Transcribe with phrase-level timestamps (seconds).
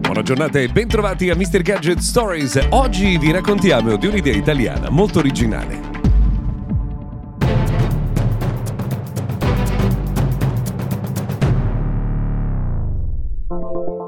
[0.00, 1.62] Buona giornata e bentrovati a Mr.
[1.62, 2.68] Gadget Stories.
[2.70, 5.97] Oggi vi raccontiamo di un'idea italiana molto originale.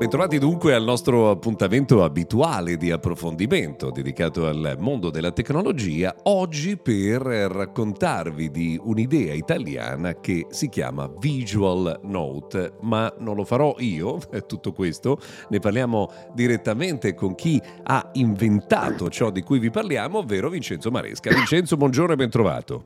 [0.01, 7.21] Bentrovati dunque al nostro appuntamento abituale di approfondimento dedicato al mondo della tecnologia, oggi per
[7.21, 14.19] raccontarvi di un'idea italiana che si chiama Visual Note, ma non lo farò io,
[14.49, 15.19] tutto questo,
[15.51, 21.29] ne parliamo direttamente con chi ha inventato ciò di cui vi parliamo, ovvero Vincenzo Maresca.
[21.29, 22.85] Vincenzo, buongiorno e bentrovato.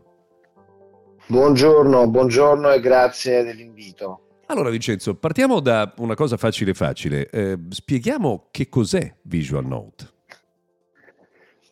[1.28, 4.18] Buongiorno, buongiorno e grazie dell'invito.
[4.46, 7.28] Allora Vincenzo, partiamo da una cosa facile facile.
[7.30, 10.12] Eh, spieghiamo che cos'è Visual Note.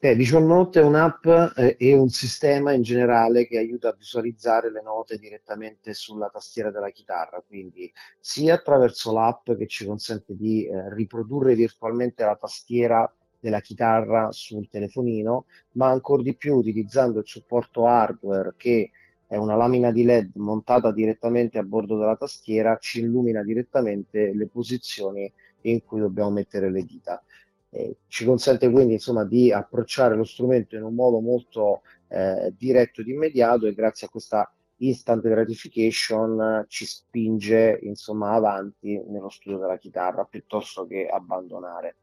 [0.01, 1.25] Eh, Visual Note è un'app
[1.57, 6.73] eh, e un sistema in generale che aiuta a visualizzare le note direttamente sulla tastiera
[6.73, 13.15] della chitarra, quindi sia attraverso l'app che ci consente di eh, riprodurre virtualmente la tastiera
[13.39, 18.91] della chitarra sul telefonino, ma ancora di più utilizzando il supporto hardware che
[19.33, 24.47] è una lamina di LED montata direttamente a bordo della tastiera, ci illumina direttamente le
[24.47, 27.25] posizioni in cui dobbiamo mettere le dita.
[27.71, 33.01] Eh, ci consente quindi insomma, di approcciare lo strumento in un modo molto eh, diretto
[33.01, 39.59] ed immediato e grazie a questa instant gratification eh, ci spinge insomma, avanti nello studio
[39.59, 41.97] della chitarra piuttosto che abbandonare.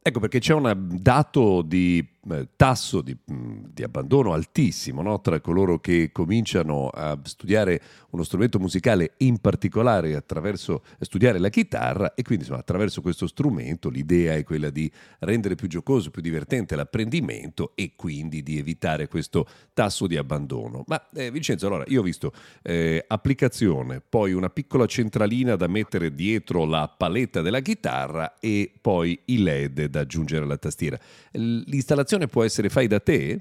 [0.00, 5.20] Ecco perché c'è un dato di eh, tasso di, mm, di, abbandono altissimo no?
[5.20, 12.14] tra coloro che cominciano a studiare uno strumento musicale, in particolare attraverso studiare la chitarra
[12.14, 16.76] e quindi insomma, attraverso questo strumento l'idea è quella di rendere più giocoso, più divertente
[16.76, 20.84] l'apprendimento e quindi di evitare questo tasso di abbandono.
[20.86, 22.32] Ma eh, Vincenzo, allora io ho visto
[22.62, 29.18] eh, applicazione, poi una piccola centralina da mettere dietro la paletta della chitarra e poi
[29.26, 30.98] i LED da aggiungere alla tastiera.
[31.32, 33.40] L'installazione può essere fai da te?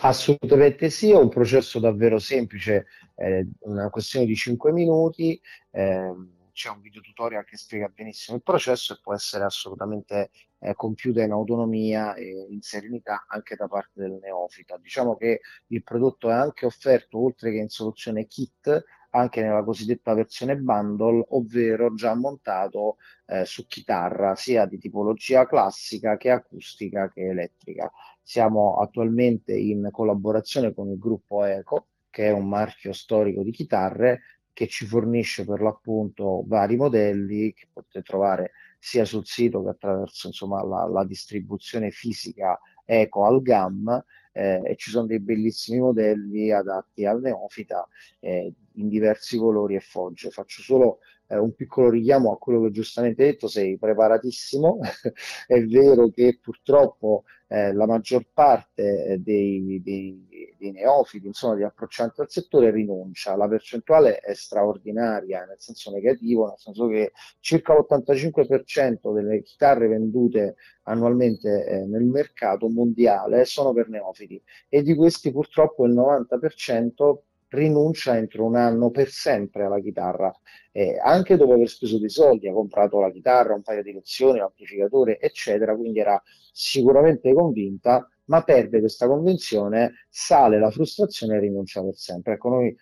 [0.00, 5.40] Assolutamente sì, è un processo davvero semplice, eh, una questione di 5 minuti,
[5.70, 6.14] eh,
[6.58, 11.22] c'è un video tutorial che spiega benissimo il processo e può essere assolutamente eh, compiuta
[11.22, 14.76] in autonomia e in serenità anche da parte del neofita.
[14.76, 18.84] Diciamo che il prodotto è anche offerto, oltre che in soluzione kit,
[19.18, 22.96] anche nella cosiddetta versione bundle, ovvero già montato
[23.26, 27.90] eh, su chitarra, sia di tipologia classica che acustica che elettrica.
[28.22, 34.20] Siamo attualmente in collaborazione con il gruppo Eco, che è un marchio storico di chitarre
[34.52, 40.26] che ci fornisce per l'appunto vari modelli che potete trovare sia sul sito che attraverso
[40.26, 44.04] insomma, la, la distribuzione fisica Eco al GAM
[44.38, 47.88] eh, e ci sono dei bellissimi modelli adatti al neofita
[48.20, 50.30] eh, in diversi colori e fogge.
[50.30, 54.78] Faccio solo eh, un piccolo richiamo a quello che giustamente hai detto, sei preparatissimo.
[55.46, 61.62] è vero che purtroppo eh, la maggior parte eh, dei, dei, dei, neofiti, insomma, di
[61.64, 63.36] approccianti al settore rinuncia.
[63.36, 70.56] La percentuale è straordinaria, nel senso negativo, nel senso che circa l'85% delle chitarre vendute
[70.84, 78.16] annualmente eh, nel mercato mondiale sono per neofiti e di questi purtroppo il 90% rinuncia
[78.16, 80.34] entro un anno per sempre alla chitarra,
[80.72, 84.38] eh, anche dopo aver speso dei soldi, ha comprato la chitarra, un paio di lezioni,
[84.38, 86.20] l'amplificatore, eccetera, quindi era
[86.52, 92.34] sicuramente convinta, ma perde questa convinzione, sale la frustrazione e rinuncia per sempre.
[92.34, 92.76] Ecco, noi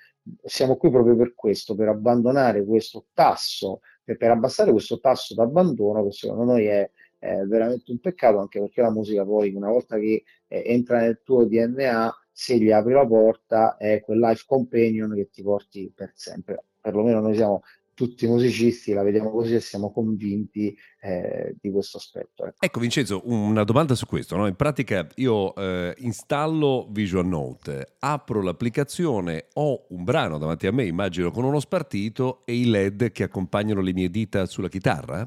[0.45, 6.05] siamo qui proprio per questo, per abbandonare questo tasso, per, per abbassare questo tasso d'abbandono
[6.05, 9.99] che secondo noi è è veramente un peccato anche perché la musica poi una volta
[9.99, 15.15] che eh, entra nel tuo DNA se gli apri la porta è quel life companion
[15.15, 16.65] che ti porti per sempre.
[16.79, 17.63] Perlomeno noi siamo
[17.95, 22.45] tutti musicisti, la vediamo così e siamo convinti eh, di questo aspetto.
[22.45, 22.57] Ecco.
[22.61, 22.79] ecco.
[22.79, 24.37] Vincenzo, una domanda su questo.
[24.37, 24.47] No?
[24.47, 30.85] In pratica io eh, installo Visual Note, apro l'applicazione, ho un brano davanti a me,
[30.85, 35.27] immagino con uno spartito e i LED che accompagnano le mie dita sulla chitarra?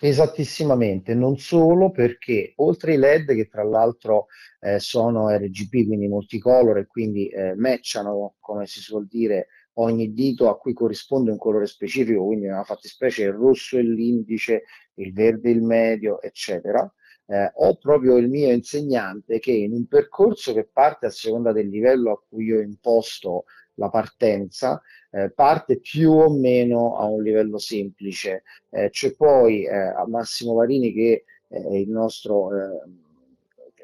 [0.00, 4.26] Esattissimamente, non solo perché oltre ai LED che tra l'altro
[4.60, 10.48] eh, sono RGB, quindi multicolor e quindi eh, matchano, come si suol dire, ogni dito
[10.48, 14.64] a cui corrisponde un colore specifico, quindi nella fattispecie il rosso è l'indice,
[14.94, 16.88] il verde il medio, eccetera.
[17.26, 21.68] Eh, ho proprio il mio insegnante che in un percorso che parte a seconda del
[21.68, 23.44] livello a cui io imposto
[23.78, 28.42] la partenza, eh, parte più o meno a un livello semplice.
[28.70, 32.82] Eh, c'è poi eh, Massimo Varini che è il nostro eh,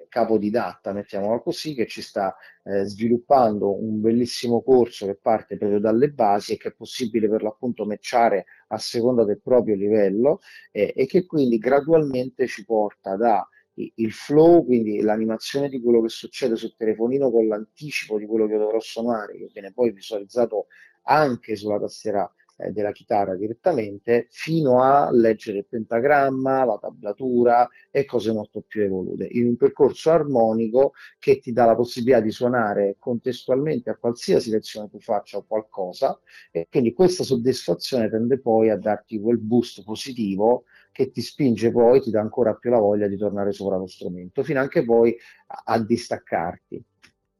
[0.09, 6.11] capodidatta, mettiamola così, che ci sta eh, sviluppando un bellissimo corso che parte proprio dalle
[6.11, 11.07] basi e che è possibile per l'appunto matchare a seconda del proprio livello eh, e
[11.07, 16.77] che quindi gradualmente ci porta da il flow, quindi l'animazione di quello che succede sul
[16.77, 20.67] telefonino con l'anticipo di quello che dovrò suonare, che viene poi visualizzato
[21.03, 28.05] anche sulla tastiera eh, della chitarra direttamente, fino a leggere il pentagramma, la tablatura e
[28.05, 32.97] cose molto più evolute, in un percorso armonico che ti dà la possibilità di suonare
[32.99, 36.19] contestualmente a qualsiasi lezione tu faccia o qualcosa,
[36.51, 42.01] e quindi questa soddisfazione tende poi a darti quel boost positivo che ti spinge poi,
[42.01, 45.17] ti dà ancora più la voglia di tornare sopra lo strumento, fino anche poi
[45.49, 46.85] a, a distaccarti.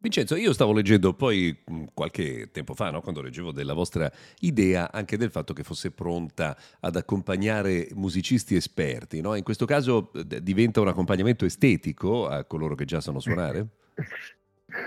[0.05, 1.57] Vincenzo, io stavo leggendo poi
[1.95, 6.55] qualche tempo fa, no, quando leggevo della vostra idea, anche del fatto che fosse pronta
[6.81, 9.23] ad accompagnare musicisti esperti.
[9.23, 9.35] No?
[9.35, 10.11] In questo caso
[10.43, 13.67] diventa un accompagnamento estetico a coloro che già sanno suonare?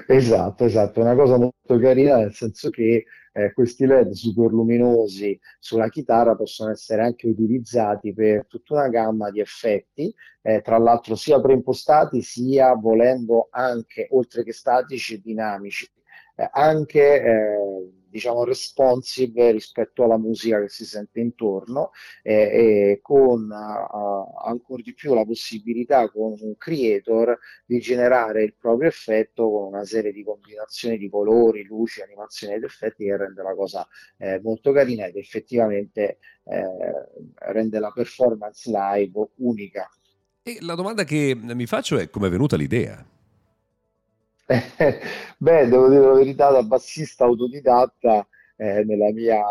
[0.06, 3.06] Esatto, esatto, è una cosa molto carina nel senso che
[3.38, 9.30] eh, questi LED super luminosi sulla chitarra possono essere anche utilizzati per tutta una gamma
[9.30, 10.12] di effetti,
[10.42, 15.88] eh, tra l'altro sia preimpostati sia volendo anche, oltre che statici dinamici,
[16.36, 21.92] eh, anche eh, diciamo responsive rispetto alla musica che si sente intorno
[22.24, 28.90] eh, e con ancora di più la possibilità con un creator di generare il proprio
[28.90, 33.54] effetto con una serie di combinazioni di colori, luci, animazioni ed effetti che rende la
[33.54, 33.88] cosa
[34.18, 39.88] eh, molto carina ed effettivamente eh, rende la performance live unica.
[40.42, 43.06] E la domanda che mi faccio è come è venuta l'idea?
[45.38, 49.41] Beh, devo dire la verità, da bassista autodidatta eh, nella mia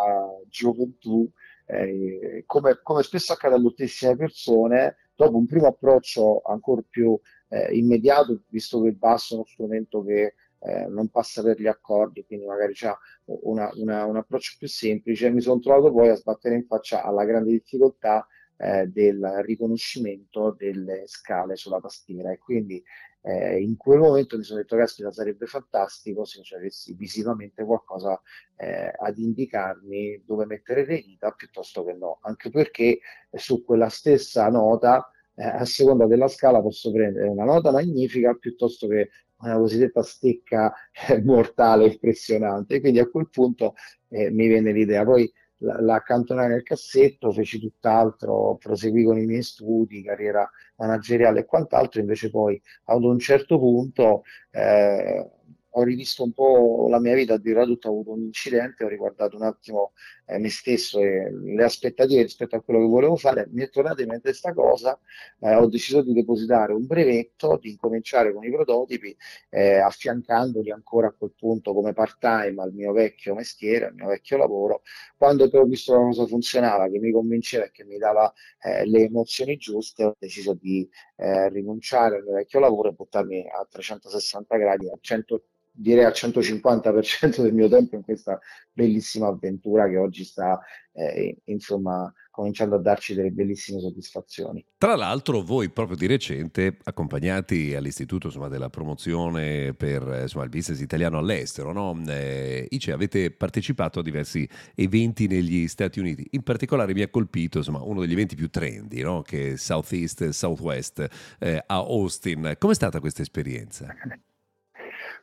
[0.49, 1.31] gioventù,
[1.67, 7.77] eh, come, come, spesso accade a moltissime persone, dopo un primo approccio ancora più eh,
[7.77, 12.25] immediato, visto che il basso è uno strumento che eh, non passa per gli accordi,
[12.25, 12.91] quindi magari c'è
[13.25, 17.25] una, una, un approccio più semplice, mi sono trovato poi a sbattere in faccia alla
[17.25, 18.27] grande difficoltà
[18.57, 22.33] eh, del riconoscimento delle scale sulla tastiera.
[22.33, 22.83] E quindi
[23.27, 28.21] eh, in quel momento mi sono detto caspita sarebbe fantastico se avessi visivamente qualcosa
[28.57, 33.01] eh, ad indicarmi dove mettere le dita piuttosto che no, anche perché
[33.33, 38.87] su quella stessa nota eh, a seconda della scala posso prendere una nota magnifica piuttosto
[38.87, 40.73] che una cosiddetta stecca
[41.09, 42.81] eh, mortale impressionante.
[42.81, 43.75] Quindi a quel punto
[44.09, 45.05] eh, mi venne l'idea.
[45.05, 51.45] Poi la, accantonai nel cassetto, feci tutt'altro, proseguì con i miei studi, carriera manageriale e
[51.45, 55.31] quant'altro, invece poi ad un certo punto eh,
[55.79, 59.37] ho rivisto un po' la mia vita, addirittura tutto, ho avuto un incidente, ho riguardato
[59.37, 59.93] un attimo
[60.25, 64.01] eh, me stesso e le aspettative rispetto a quello che volevo fare, mi è tornata
[64.01, 64.99] in mente questa cosa,
[65.41, 69.15] eh, ho deciso di depositare un brevetto, di incominciare con i prototipi,
[69.51, 74.39] eh, affiancandoli ancora a quel punto come part-time al mio vecchio mestiere, al mio vecchio
[74.39, 74.81] lavoro,
[75.17, 78.87] quando però ho visto la cosa funzionava, che mi convinceva e che mi dava eh,
[78.87, 83.67] le emozioni giuste, ho deciso di eh, rinunciare al mio vecchio lavoro e buttarmi a
[83.69, 85.43] 360 gradi, a 100
[85.77, 88.39] direi al 150% del mio tempo in questa
[88.73, 90.61] bellissima avventura che oggi sta
[90.93, 94.63] eh, insomma cominciando a darci delle bellissime soddisfazioni.
[94.77, 100.81] Tra l'altro voi proprio di recente, accompagnati all'Istituto insomma, della promozione per insomma, il business
[100.81, 101.99] italiano all'estero, no?
[102.09, 107.59] eh, ICE avete partecipato a diversi eventi negli Stati Uniti, in particolare mi ha colpito
[107.59, 109.23] insomma, uno degli eventi più trendy, no?
[109.23, 112.57] che è Southeast Southwest eh, a Austin.
[112.59, 113.87] Com'è stata questa esperienza?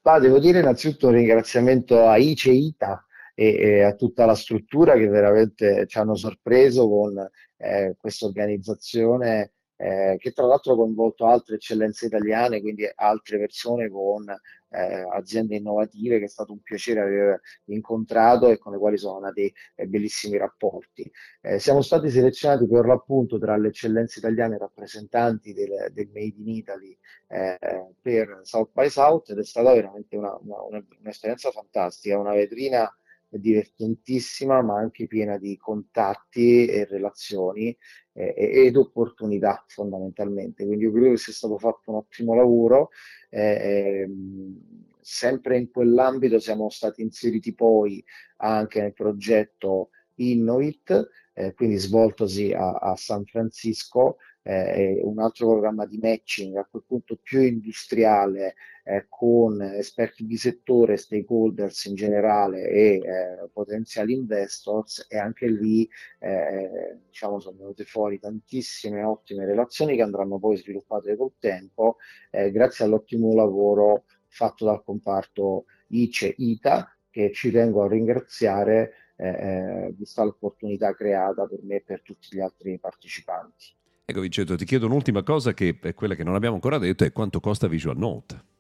[0.04, 4.96] Ma devo dire innanzitutto un ringraziamento a ICE ITA e, e, a tutta la struttura
[4.96, 11.25] che veramente ci hanno sorpreso con eh, questa organizzazione eh, che tra l'altro ha coinvolto
[11.25, 14.25] altre eccellenze italiane, quindi altre persone con
[14.74, 19.20] eh, aziende innovative che è stato un piacere aver incontrato e con le quali sono
[19.20, 21.10] nati eh, bellissimi rapporti.
[21.42, 26.50] Eh, siamo stati selezionati per l'appunto tra le eccellenze italiane rappresentanti del, del Made in
[26.50, 27.58] Italy eh,
[28.01, 32.89] per South by South ed è stata veramente una, una, un'esperienza fantastica, una vetrina
[33.38, 37.75] divertentissima ma anche piena di contatti e relazioni
[38.13, 38.34] eh,
[38.65, 40.65] ed opportunità fondamentalmente.
[40.65, 42.89] Quindi io credo che sia stato fatto un ottimo lavoro.
[43.29, 44.62] Eh, ehm,
[45.01, 48.03] sempre in quell'ambito siamo stati inseriti poi
[48.38, 55.86] anche nel progetto Innovit, eh, quindi svoltosi a, a San Francisco, eh, un altro programma
[55.86, 62.68] di matching a quel punto più industriale eh, con esperti di settore, stakeholders in generale
[62.68, 65.88] e eh, potenziali investors e anche lì
[66.20, 71.98] eh, diciamo sono venute fuori tantissime ottime relazioni che andranno poi sviluppate col tempo
[72.30, 79.93] eh, grazie all'ottimo lavoro fatto dal comparto ICE-ITA che ci tengo a ringraziare eh, eh,
[79.98, 83.74] vista l'opportunità creata per me e per tutti gli altri partecipanti.
[84.05, 87.12] Ecco Vincenzo, ti chiedo un'ultima cosa che è quella che non abbiamo ancora detto, è
[87.12, 88.51] quanto costa Visual Note?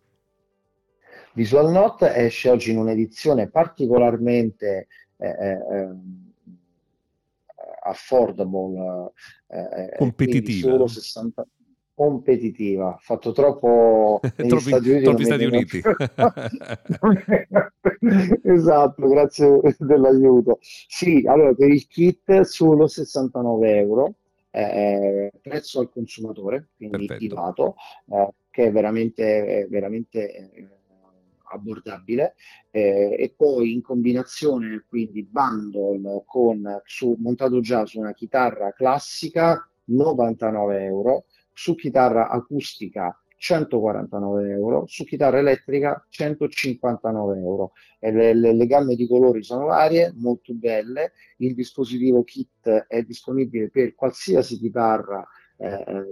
[1.33, 6.33] Visual Note esce oggi in un'edizione particolarmente eh, eh, ehm,
[7.83, 9.11] affordable,
[9.47, 10.69] eh, eh competitiva.
[10.69, 11.45] Solo 60,
[11.93, 15.03] competitiva, fatto troppo negli Stati Uniti.
[15.03, 15.81] Troppi Stati Uniti.
[18.43, 20.57] esatto, grazie dell'aiuto.
[20.61, 24.15] Sì, allora per il kit solo 69 euro,
[24.51, 27.75] eh, prezzo al consumatore, quindi privato,
[28.09, 30.67] eh, che è veramente, veramente eh,
[31.53, 32.35] abbordabile
[32.71, 39.67] eh, e poi in combinazione quindi bundle con su, montato già su una chitarra classica
[39.85, 47.73] 99 euro su chitarra acustica 149 euro, su chitarra elettrica 159 euro.
[47.99, 51.11] Le, le, le, gamme di colori sono varie, molto belle.
[51.37, 56.05] Il dispositivo kit è disponibile per qualsiasi chitarra eh,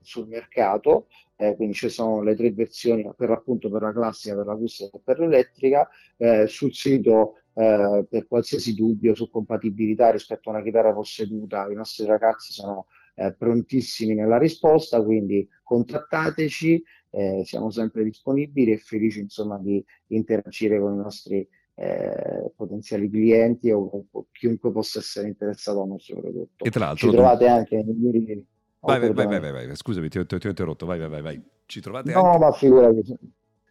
[0.00, 4.46] sul mercato, eh, quindi ci sono le tre versioni per appunto per la classica, per
[4.46, 5.88] l'acustica e per l'elettrica.
[6.16, 11.74] Eh, sul sito eh, per qualsiasi dubbio su compatibilità rispetto a una chitarra posseduta, i
[11.74, 12.86] nostri ragazzi sono
[13.16, 20.78] eh, prontissimi nella risposta, quindi contattateci, eh, siamo sempre disponibili e felici insomma di interagire
[20.78, 26.64] con i nostri eh, potenziali clienti o, o, chiunque possa essere interessato al nostro prodotto.
[26.64, 28.46] E tra l'altro ci trovate anche nei migliori
[28.86, 31.42] Vai, vai, vai, vai, vai, scusami, ti ho, ti ho, interrotto, vai, vai, vai, vai.
[31.66, 32.38] Ci trovate no, anche...
[32.38, 33.18] ma figurati,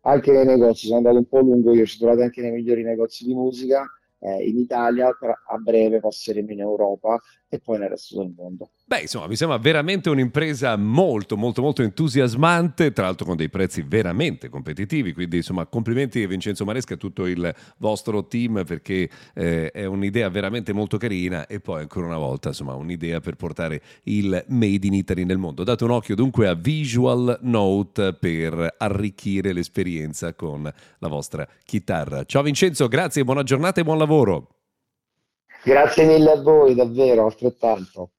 [0.01, 3.23] anche nei negozi, sono andato un po' lungo io, ci trovate anche nei migliori negozi
[3.23, 3.85] di musica,
[4.19, 7.21] eh, in Italia, a breve passeremo in Europa
[7.55, 8.69] e poi nel resto del mondo.
[8.85, 13.81] Beh, insomma, mi sembra veramente un'impresa molto, molto, molto entusiasmante, tra l'altro con dei prezzi
[13.81, 19.09] veramente competitivi, quindi insomma, complimenti a Vincenzo Maresca e a tutto il vostro team perché
[19.33, 23.81] eh, è un'idea veramente molto carina e poi ancora una volta, insomma, un'idea per portare
[24.03, 25.63] il Made in Italy nel mondo.
[25.63, 32.23] Date un occhio dunque a Visual Note per arricchire l'esperienza con la vostra chitarra.
[32.25, 34.49] Ciao Vincenzo, grazie, buona giornata e buon lavoro.
[35.65, 38.11] Grazie mille a voi, davvero, altrettanto.